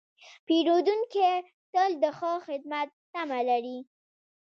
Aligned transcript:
پیرودونکی 0.47 1.29
تل 1.73 1.91
د 2.03 2.05
ښه 2.17 2.31
خدمت 2.47 2.87
تمه 3.13 3.39
لري. 3.49 3.79